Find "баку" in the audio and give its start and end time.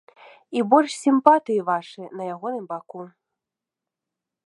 2.73-3.01